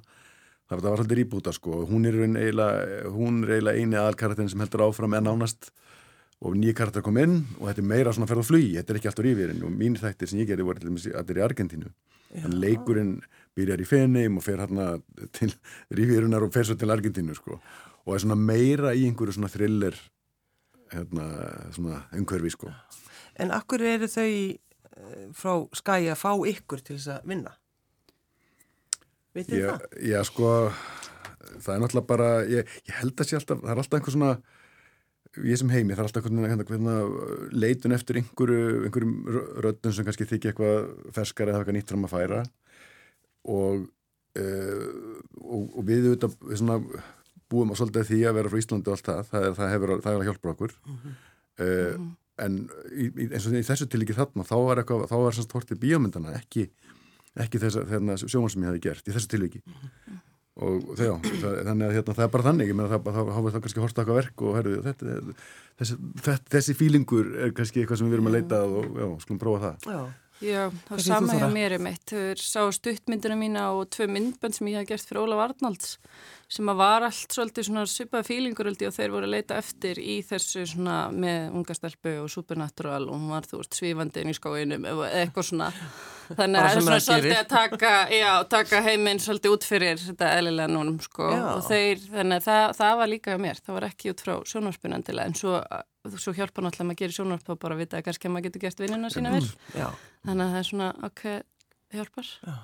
[0.80, 1.82] það var svolítið rýbúta sko.
[1.90, 5.72] Hún er eiginlega eini aðalkarakterin sem heldur áfram en ánast
[6.42, 9.00] og nýja karakter kom inn og þetta er meira svona ferð og flugi, þetta er
[9.00, 11.92] ekki alltaf rífirinn og mín þættir sem ég gerði voru allir í Argentínu.
[12.40, 13.18] En leikurinn
[13.58, 14.88] byrjar í Feneim og fer hérna
[15.36, 15.52] til
[15.92, 17.60] rífirinnar og fer svo til Argentínu sko.
[18.08, 19.98] Og er svona meira í einhverju svona thriller
[20.92, 21.28] hérna
[21.76, 22.72] svona umhverfi sko.
[23.40, 27.54] En akkur eru þau eh, frá skæi að fá ykkur til þess að vinna?
[29.38, 29.86] Vitið það?
[30.04, 30.50] Já, sko,
[31.62, 34.34] það er náttúrulega bara, ég, ég held að sé alltaf, það er alltaf einhver svona,
[35.48, 36.98] ég sem heimi, það er alltaf einhvern hérna,
[37.56, 39.16] leitun eftir einhverju, einhverjum
[39.68, 42.44] röddun sem kannski þykja eitthvað ferskar eða eitthvað nýtt fram að færa
[43.48, 43.88] og,
[44.42, 44.86] uh,
[45.40, 46.80] og, og við auðvitað svona,
[47.52, 49.96] búum á svolítið því að vera frá Íslandi og allt það, það, er, það hefur
[49.96, 51.20] að hjálpa okkur mm -hmm.
[51.66, 52.10] uh,
[52.42, 55.82] en í, eins og í þessu tilíki þarna, þá var eitthvað, þá var svona hortið
[55.86, 56.68] bíómyndana, ekki
[57.40, 59.62] ekki þess að sjóman sem ég hafi gert í þessu tilviki.
[60.62, 63.62] Og þjá, þannig að hérna, það er bara þannig menn, það, þá hafum við þá
[63.64, 65.14] kannski horta okkar verk og herðu, þetta,
[65.80, 69.40] þessi, þetta, þessi fílingur er kannski eitthvað sem við erum að leita og já, skulum
[69.42, 69.88] prófa það.
[69.88, 70.02] Já,
[70.50, 74.70] já það sama hjá mér er mitt þau sá stuttmyndina mína og tvö myndbönd sem
[74.74, 75.96] ég haf gert fyrir Ólaf Arnalds
[76.52, 80.18] sem að var allt svolítið svona svipaða fílingur og þeir voru að leita eftir í
[80.28, 84.36] þessu svona með unga stelpu og supernatural og hún var þú veist svífandi inn í
[84.36, 85.70] skóinum eða eitthvað svona.
[86.32, 90.34] Þannig að það er svona svolítið að taka, já, taka heiminn svolítið út fyrir þetta
[90.40, 91.30] eðlilega núnum sko.
[91.32, 91.46] Já.
[91.54, 95.32] og þeir, þannig að það, það var líka mér, það var ekki út frá sjónvarspunandilega
[95.32, 95.56] en svo,
[96.18, 98.66] svo hjálpa náttúrulega að maður gerir sjónvarp og bara vita að kannski að maður getur
[98.68, 99.46] gert vinnina sína vel.
[100.28, 101.26] Þannig að það er svona ok,
[101.96, 102.36] hjálpar.
[102.48, 102.60] Já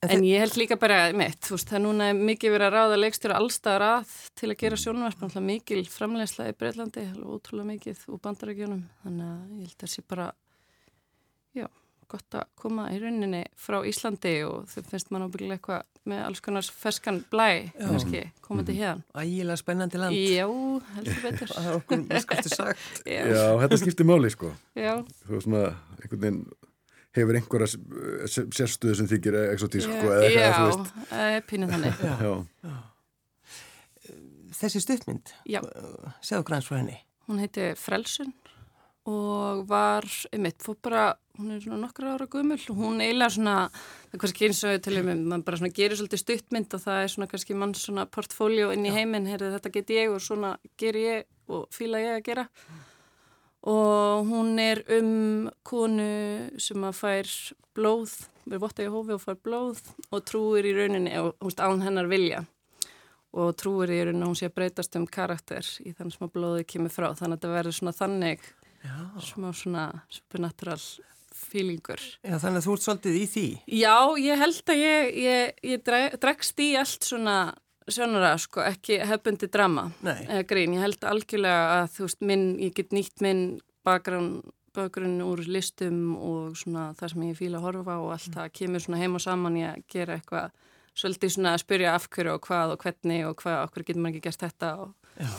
[0.00, 3.00] En, ég held líka bara mitt, þú veist, það er núna mikið verið að ráða
[3.02, 8.22] leikstjóra allstaðar að til að gera sjónvarp, alltaf mikil framlegsla í Breitlandi, ótrúlega mikið úr
[8.24, 10.28] bandarækjunum, þannig að ég held að það sé bara,
[11.58, 11.66] já,
[12.14, 16.42] gott að koma í rauninni frá Íslandi og þau finnst mann ábygglega eitthvað með alls
[16.48, 19.04] konar ferskan blæ, kannski, komandi hérna.
[19.20, 20.16] Ægilega spennandi land.
[20.16, 20.48] Já,
[20.96, 21.52] heldur betur.
[21.58, 22.88] Það er okkur miskustu sagt.
[23.04, 25.66] Já, Já, þetta skiptir máli sko já, þú veist svona,
[26.00, 26.42] einhvern veginn
[27.16, 27.78] hefur einhverja s-
[28.30, 30.94] s- sérstöðu sem þykir exotísk sko, já, eða eitthvað, já, þú veist.
[31.10, 32.04] það er pínuð þannig.
[32.20, 32.76] Já,
[34.60, 35.60] Þessi stuttmynd, Já,
[36.20, 36.98] segðu græns frá henni.
[37.30, 38.32] hún heiti Frelsun
[39.08, 41.04] og var, einmitt, fór bara,
[41.38, 42.58] hún er svona nokkra ára gömul.
[42.68, 43.54] Og hún eiginlega svona,
[44.10, 46.98] það er kannski eins og til um, mann bara svona gerir svolítið stuttmynd og það
[47.06, 50.52] er svona kannski mann svona portfóljó inn í heiminn, heyrðu þetta get ég og svona
[50.76, 52.44] ger ég og fíla ég að gera
[53.68, 56.06] og hún er um konu
[56.60, 57.32] sem að fær
[57.76, 58.14] blóð,
[58.46, 62.08] verður votta í hófi og fær blóð og trúir í rauninni hún veist án hennar
[62.10, 62.44] vilja
[63.36, 66.32] og trúir í rauninni að hún sé að breytast um karakter í þannig sem að
[66.38, 68.48] blóðið kemur frá þannig að þetta verður svona þannig
[68.80, 68.96] Já.
[69.28, 70.80] smá svona supernatural
[71.40, 72.00] feelingur.
[72.24, 73.44] Já, þannig að þú ert svolítið í því.
[73.80, 77.36] Já, ég held að ég, ég, ég dre- dregst í allt svona
[77.94, 80.74] sjónara, sko, ekki hefbundi drama eða grín.
[80.76, 83.42] Ég held algjörlega að þú veist, minn, ég get nýtt minn
[83.84, 84.42] bakgrunn,
[84.76, 88.84] bakgrunn úr listum og svona það sem ég fíla að horfa og allt það kemur
[88.84, 90.50] svona heim og saman í að gera eitthvað
[91.00, 94.16] svolítið svona að spyrja af hverju og hvað og hvernig og hvað, okkur getur maður
[94.18, 95.30] ekki gert þetta og Já.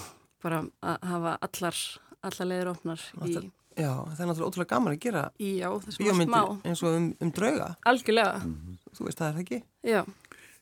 [0.43, 1.81] bara að hafa allar,
[2.23, 6.27] allar leiður opnar í, Þetta- Já, það er náttúrulega ótrúlega gaman að gera í bíómyndir
[6.27, 6.41] smá.
[6.67, 7.69] eins og um, um drauga.
[7.87, 8.41] Algjörlega,
[8.91, 9.59] Þú veist það er það ekki?
[9.87, 10.01] já.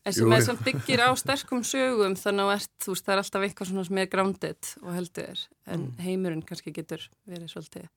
[0.08, 3.22] En sem er sem byggir á sterkum sögum þannig að ert, þú veist, það er
[3.24, 5.42] alltaf eitthvað svona sem er grounded og heldur þér.
[5.76, 7.90] En heimurinn kannski getur verið svolítið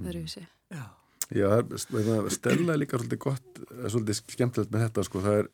[0.00, 0.44] öðruvísi.
[0.70, 0.84] Já.
[1.30, 5.38] Já, það er- stella er líka svolítið gott, er svolítið skemmtilegt með þetta sko, það
[5.40, 5.48] er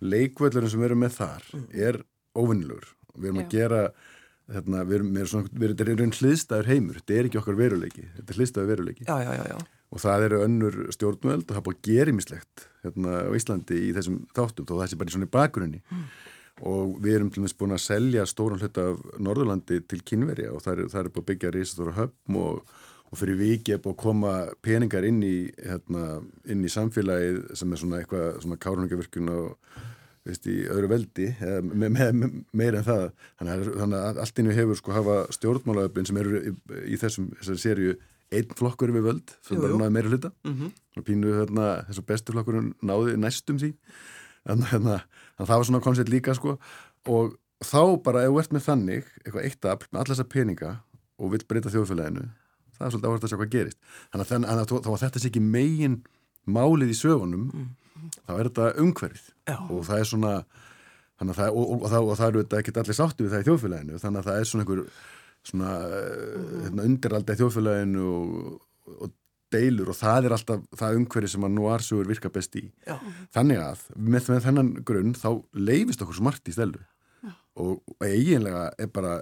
[0.00, 2.00] leikvöldurinn sem við erum með þar er
[2.34, 3.50] óvinnilegur við erum að Já.
[3.50, 3.82] gera
[4.50, 7.28] hérna, við erum, við erum, svona, við erum, þetta er einn hliðstæður heimur þetta er
[7.28, 9.58] ekki okkar veruleiki, þetta er hliðstæður veruleiki Já, já, já, já.
[9.90, 13.94] Og það eru önnur stjórnvöld og það búið að gera imislegt hérna á Íslandi í
[13.96, 15.82] þessum þáttum þó það sé bara í svona bakgrunni
[16.60, 20.54] og við erum til og meins búin að selja stóran hluta af Norðurlandi til kynverja
[20.54, 22.74] og það er, það er búið að byggja risastóra höfn og,
[23.10, 27.72] og fyrir viki er búið að koma peningar inn í, hérna, inn í samfélagið sem
[27.72, 29.80] er svona eitthvað svona kárunningavirkun og
[30.28, 31.30] veist, í öðru veldi
[31.64, 33.06] me, me, me, meira en það.
[33.40, 36.54] Þannig að, þannig að allt innu hefur sko hafa stjórnmálaöflin sem eru í,
[36.92, 37.98] í þessum þessari serju
[38.30, 42.32] einn flokkur við völd sem bara náði meira hluta Mm og pínu hérna, þessu bestu
[42.34, 43.70] flokkurinn náði næstum því.
[44.50, 44.96] En hérna,
[45.38, 46.56] en það var svona koncept líka sko.
[47.06, 50.72] Og þá bara ef þú ert með þannig eitthvað eitt afl með alla þessa peninga
[51.20, 52.26] og vill breyta þjóðfélaginu
[52.80, 53.78] það er svolítið áherslu að sjá hvað gerist.
[54.10, 55.96] Þannig að, þá var þetta sé ekki megin
[56.48, 57.46] málið í sögunum
[58.24, 59.30] þá er þetta umhverfið.
[59.50, 59.56] Já.
[59.68, 60.34] og það er svona
[61.20, 64.00] það, og, og, og, og það eru þetta ekki allir sáttu við það í þjóðfélaginu
[64.00, 64.82] þannig að það er svona einhver
[65.46, 68.60] svona uh, hérna, undiralda í þjóðfélaginu og,
[69.00, 69.16] og
[69.50, 72.68] deilur og það er alltaf það umhverfi sem að núarsugur virka best í.
[72.86, 72.96] Já.
[73.34, 76.84] þannig að með, með þennan grunn þá leifist okkur svo margt í stelu
[77.58, 79.16] og, og eiginlega er bara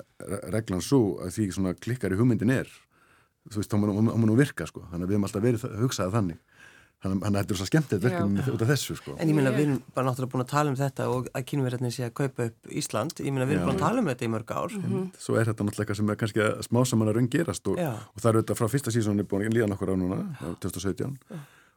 [0.53, 2.69] reglan svo að því svona klikkar í hugmyndin er
[3.49, 4.85] þú veist, þá má nú virka sko.
[4.91, 6.48] Þannig að við hefum alltaf verið að hugsaða þannig
[6.99, 9.59] þannig að þetta er svo skemmtilegt verkefni út af þessu sko En ég meina, Ég-
[9.59, 12.47] við erum bara náttúrulega búin að tala um þetta og að kynverðinni sé að kaupa
[12.51, 13.13] upp Ísland.
[13.23, 13.67] Ég meina, við erum Já.
[13.69, 14.75] búin að tala um þetta í mörg ár.
[15.19, 17.93] svo er þetta náttúrulega eitthvað sem er kannski að smá saman að raungerast og, Já.
[17.95, 21.19] og það er auðvitað frá fyrsta sísónu búin að líða nokkur á núna á 2017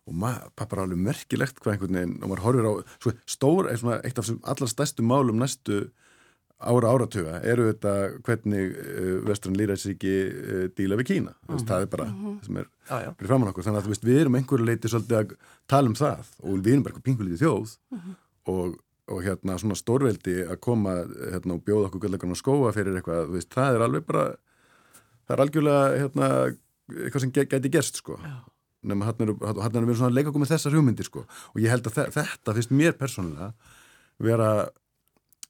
[0.07, 3.77] og maður, bara alveg merkilegt hvað einhvern veginn og maður horfir á, svo stór er
[4.01, 5.91] eitt af þessum allra stærstu málum næstu
[6.61, 7.93] ára áratuga eru þetta
[8.27, 11.65] hvernig uh, Vestrun Lýræsíki uh, díla við Kína, mm -hmm.
[11.67, 13.09] það er bara það sem er Já, já.
[13.17, 15.35] fyrir framann okkur, þannig að veist, við erum einhverju leiti svolítið að
[15.67, 16.25] tala um það.
[16.43, 17.75] Og við erum bara eitthvað pingulítið þjóð.
[18.51, 18.75] Og,
[19.07, 20.93] og hérna svona stórveldi að koma
[21.31, 24.25] hérna og bjóða okkur gullegan að skóa fyrir eitthvað, veist, það er alveg bara
[25.27, 26.27] það er algjörlega hérna
[27.05, 28.17] eitthvað sem gæti gerst, sko.
[28.83, 31.57] Nema hann er, hann er við svona að leika okkur með þessar hugmyndir, sko, og
[31.61, 33.53] ég held að þe- þetta finnst mér persónulega
[34.19, 34.69] vera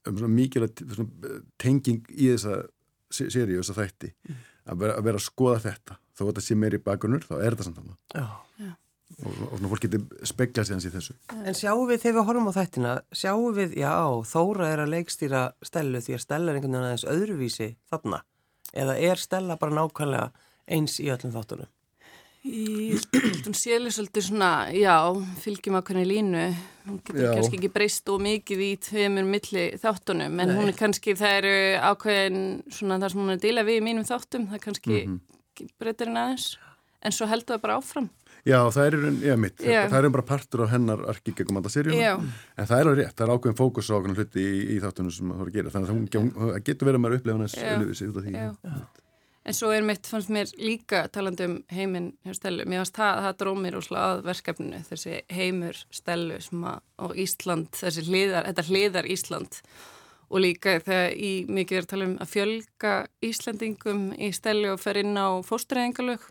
[0.07, 2.61] um svona mikilvægt svona, tenging í þessa
[3.11, 4.13] seríu, þessa þætti
[4.71, 7.35] að vera, að vera að skoða þetta þó að þetta sé meir í bakgrunnur, þá
[7.39, 8.71] er þetta samt annað Já.
[9.25, 12.29] og, og svona fólk getur speglað sig hans í þessu En sjáum við þegar við
[12.29, 13.93] horfum á þættina, sjáum við, já,
[14.31, 18.23] Þóra er að leikstýra Stellu því að Stella er einhvern veginn aðeins öðruvísi þarna.
[18.71, 20.31] Eða er Stella bara nákvæmlega
[20.71, 21.69] eins í öllum þáttunum?
[22.41, 24.95] Hún séli svolítið svona, já,
[25.43, 26.45] fylgjum ákveðinu línu,
[26.87, 27.33] hún getur Já.
[27.37, 30.55] kannski ekki breyst og mikið í tveimur milli þáttunum, en Nei.
[30.57, 31.51] hún er kannski, það eru
[31.91, 32.39] ákveðin
[32.73, 35.19] svona það sem hún er að díla við í mínum þáttum, það kannski Mhm.
[35.77, 36.47] breytir henni aðeins,
[37.03, 38.09] en svo heldur það bara áfram.
[38.43, 41.71] Já, það er, raun- já, mitt, það er bara partur á hennar arki gegum alltaf
[41.77, 42.15] seríuna, Já.
[42.57, 45.11] en það er alveg rétt, það er ákveðin fókus á ákveðin hluti í, í þáttunum
[45.13, 47.53] sem það voru að gera, þannig að það, getur verið að maður upplifa hans
[49.41, 53.21] En svo er mitt, fannst mér líka talandi um heiminn hjá Stellu, mér fannst það,
[53.25, 56.37] það drómir úrslega að verkefninu, þessi heimur Stellu
[57.01, 59.57] og Ísland, þessi hliðar, þetta hliðar Ísland.
[60.31, 62.93] Og líka þegar í mikið er að tala um að fjölga
[63.31, 66.29] Íslandingum í Stellu og fer inn á fóstræðingalög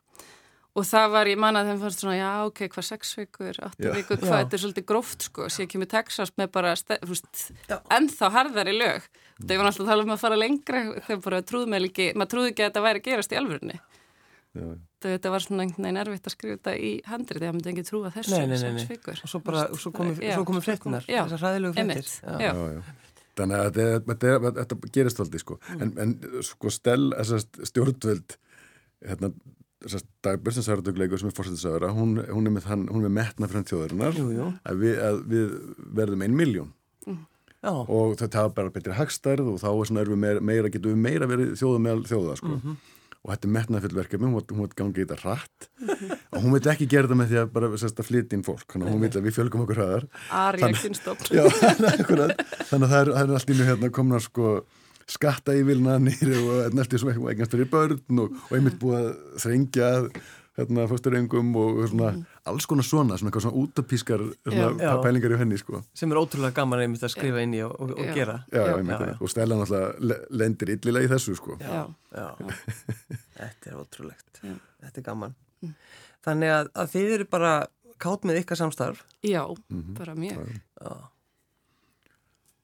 [0.78, 3.94] og það var, ég manna að þeim fannst svona, já, ok, hvað sex vikur, átta
[3.96, 6.74] vikur, hvað, þetta er svolítið gróft, sko, sér kemur Texas með bara,
[7.96, 9.08] ennþá harðar í lög.
[9.40, 10.82] Það var alltaf að tala um að fara lengra.
[11.06, 13.80] Þegar bara trúðum við ekki, maður trúði ekki að þetta væri að gerast í alvörunni.
[15.00, 18.10] Þetta var svona einhvern veginn erfitt að skrifa þetta í handrið þegar maður ekki trúa
[18.12, 18.96] þessu nei, nei, nei, nei.
[19.14, 22.10] og svo bara, svo komið fréttunar þessar hræðilegu fréttir.
[23.38, 23.78] Þannig að
[24.10, 25.56] þetta, þetta gerist aldrei sko.
[25.70, 25.84] Mm.
[25.86, 27.06] en, en sko stel
[27.70, 28.36] stjórnvöld
[29.06, 29.30] hérna
[30.24, 34.20] dagbjörnsinsarðugleikur sem er fórsettisagra hún, hún er með, með metna frá þjóðarinnar
[34.68, 35.58] að við, að við
[35.96, 36.70] verðum ein miljón
[37.06, 37.26] mm.
[37.60, 39.68] Og þetta hafa bara betri hagstærð og þá
[40.00, 42.48] er við meira, meira getum við meira verið þjóða með þjóða sko.
[42.48, 42.76] mm -hmm.
[43.20, 46.14] og þetta er metnaðfjöld verkefni, hún veit gangið þetta rætt -hmm.
[46.32, 48.68] og hún veit ekki gera þetta með því að bara sérst, að flytja inn fólk,
[48.72, 50.06] hún veit að við fjölgum okkur hraðar
[52.70, 54.64] þannig að það er, það er allt innu hérna komna sko
[55.10, 59.08] skatta í vilnanir og næstu sem eitthvað fyrir börn og, og einmitt búið að
[59.44, 59.88] þrengja
[60.60, 62.22] hérna fórsturengum og svona mm.
[62.50, 65.82] alls konar svona, svona eitthvað svona útapískar svona pælingar í henni sko.
[65.96, 68.40] sem er ótrúlega gaman einmitt að skrifa inn í og, og, og gera.
[68.52, 71.58] Já, já, einmitt, já, og Stella náttúrulega lendir yllilega í þessu sko.
[73.38, 74.42] þetta er ótrúlegt.
[74.42, 75.38] Þetta er gaman.
[75.60, 75.76] Mm.
[76.24, 77.54] þannig að, að þið eru bara
[78.00, 79.02] kátt með ykkar samstarf.
[79.20, 79.96] Já, mm -hmm.
[79.98, 80.60] bara mjög.
[80.80, 81.09] Já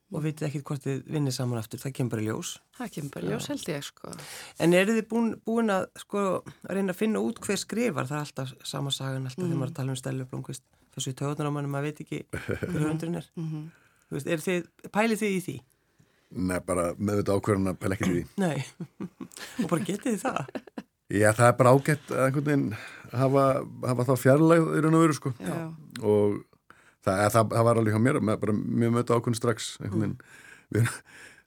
[0.07, 3.13] og vitið ekki hvort þið vinnir saman aftur, það kemur bara í ljós það kemur
[3.15, 4.13] bara í ljós held ég sko
[4.63, 8.19] en eru þið búin, búin að sko að reyna að finna út hver skrifar það
[8.19, 9.49] er alltaf sama sagan alltaf mm.
[9.49, 10.63] þegar maður tala um Stellu Blomqvist
[10.95, 12.21] þessu töðunar á mann, maður veit ekki
[12.71, 13.65] hver hundurinn er mm -hmm.
[14.15, 15.57] veist, er þið, pælið þið í því?
[16.47, 18.57] Nei, bara með þetta ákverðan að pæla ekki í því Nei,
[19.63, 20.39] og bara getið þið það?
[21.07, 22.71] Já, það er bara ágætt að einhvern veginn
[23.15, 23.43] hafa,
[23.87, 25.55] hafa þá fjarlæg í raun og veru sko Já.
[26.03, 26.39] og
[27.07, 30.15] það, það, það var alveg hjá mér með, bara mjög mötu ákveðin strax einhvern
[30.73, 30.91] veginn.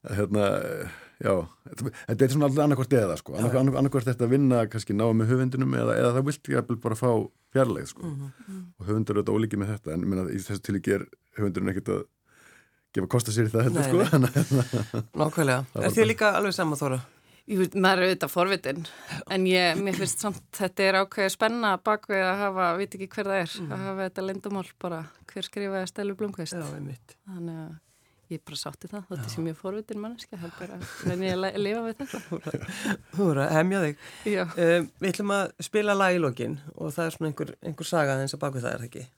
[0.00, 0.44] Hérna,
[1.20, 1.34] já,
[2.08, 5.76] þetta er svona alltaf annarkvært eða sko, annarkvært þetta að vinna kannski ná með höfundinum
[5.76, 7.10] eða, eða það vilt ég bara fá
[7.52, 8.06] fjarlæð sko.
[8.06, 8.62] Mm -hmm.
[8.78, 11.92] og höfundur eru þetta ólíkið með þetta en minna, í þessu tilíki er höfundurinn ekkert
[11.92, 12.02] að
[12.96, 13.98] gefa kosta sér í það heldur sko.
[15.20, 16.80] Nákvæmlega, er þið líka alveg saman
[17.50, 18.84] Ég veit, maður er auðvitað forvitin
[19.34, 23.30] en ég, mér finnst samt, þetta er ákveðið spenna bakvið að hafa, veit ekki hver
[23.30, 23.70] það er mm.
[23.74, 25.00] að hafa þetta lindumál bara
[25.32, 27.72] hver skrifaði Stelu Blomqvist þannig að
[28.30, 30.38] ég bara sátti það þetta sé mjög forvitin manneski
[31.10, 32.60] en ég að lifa við þetta.
[33.16, 34.04] Þú voru að hemja þig.
[34.30, 38.20] Um, Við ætlum að spila lag í lokin og það er svona einhver, einhver saga
[38.20, 39.08] eins og bakvið það er það ekki?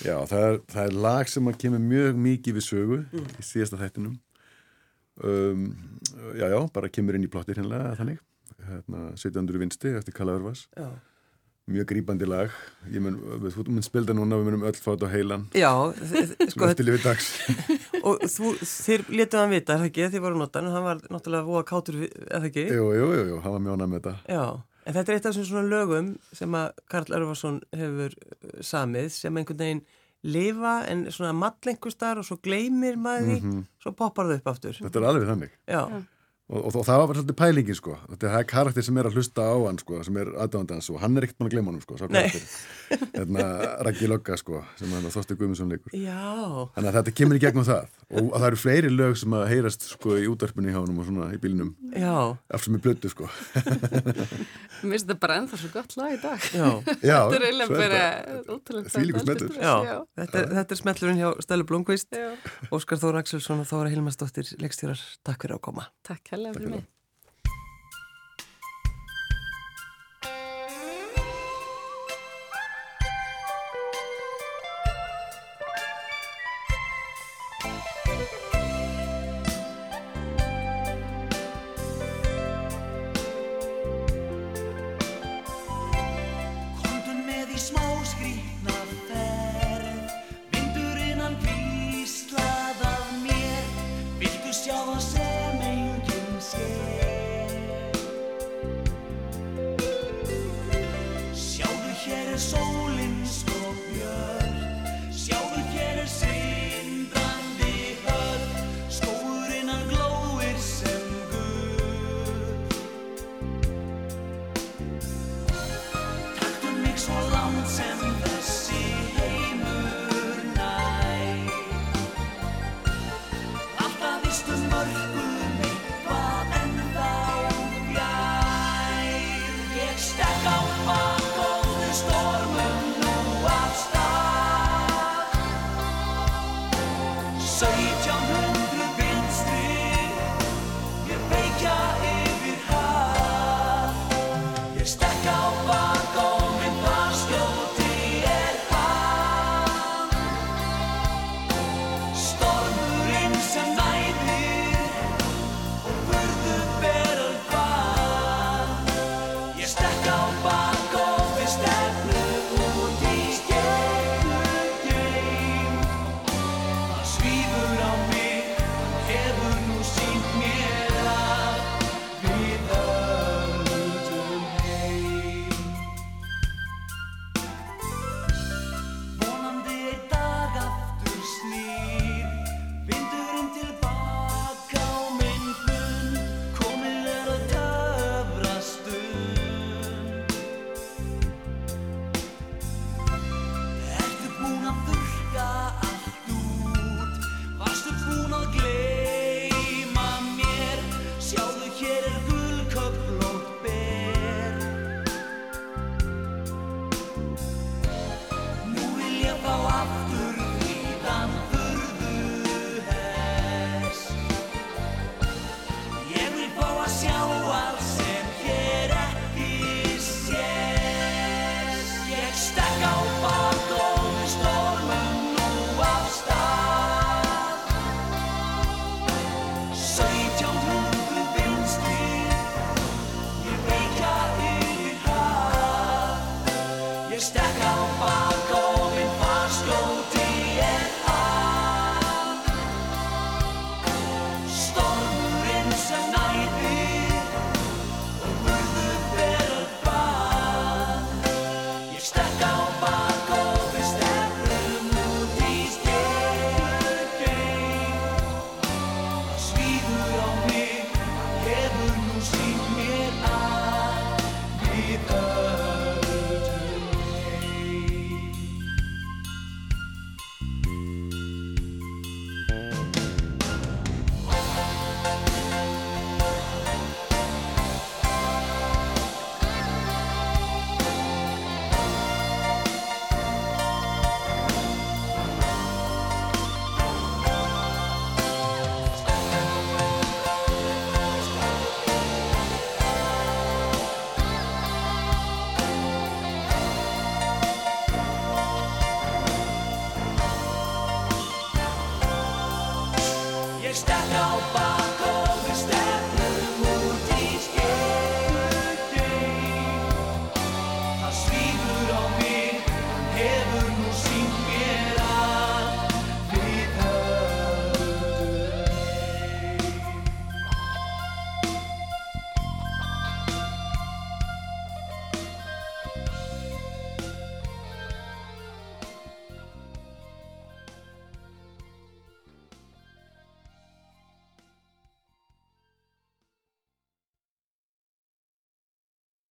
[0.00, 3.30] Já, það er, það er lag sem að kemur mjög mikið við sögu mm.
[3.38, 4.18] í síðasta þættinum
[5.24, 5.68] um,
[6.38, 8.20] já, já, bara kemur inn í plottir hinnlega þannig,
[8.66, 9.54] hérna, 17.
[9.62, 10.66] vinsti eftir Kalla Örvas
[11.70, 12.54] mjög grýpandi lag.
[12.90, 15.46] Ég mun, við mun spilda núna, við munum öll fáta á heilan.
[15.56, 15.70] Já,
[16.50, 16.70] sko
[18.06, 21.46] og þú, þér letuð hann vita, er það ekki, þið voru notan hann var náttúrulega
[21.46, 22.66] voða kátur, er það ekki?
[22.74, 24.14] Jú, jú, jú, jú hann var mjónað með þetta.
[24.34, 24.44] Já,
[24.84, 28.16] en þetta er eitt af svona lögum sem að Karl Örvarsson hefur
[28.72, 29.84] samið sem einhvern veginn
[30.22, 33.64] lifa en svona mallengur og svo gleymir maður því mm -hmm.
[33.82, 34.72] svo poppar það upp aftur.
[34.80, 35.50] Þetta er alveg þannig.
[35.66, 36.02] Já
[36.50, 37.94] Og, og, og það var svolítið pælingin sko.
[38.10, 41.14] Þetta er karakter sem er að hlusta á hann sko sem er aðdáðandans og hann
[41.16, 41.98] er ekkert mann að glema hann sko
[42.90, 43.44] hérna
[43.86, 45.94] Raggi Logga sko sem hann þótti Guðmundsson leikur.
[45.94, 47.86] Þannig að þetta kemur í gegnum það.
[48.10, 51.28] Og það eru fleiri lög sem að heyrast sko í útvarpunni hjá hann og svona
[51.30, 51.70] í bílinum
[52.50, 53.28] af sem er blödu sko.
[54.80, 56.46] Mér finnst þetta bara ennþá svo gott lag í dag.
[56.56, 56.66] Já,
[57.04, 62.18] Já Þetta er eiginlega bara Þvílíku smetlur Þetta, þetta er smetlurinn hjá Stælu Blomqvist
[62.74, 65.86] Óskar Þóra Axelsson og Þóra Hilmarsdóttir leikstjórar, takk fyrir að koma.
[66.06, 66.84] Takk kærlega fyrir mig.